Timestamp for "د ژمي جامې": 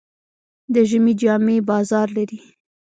0.73-1.57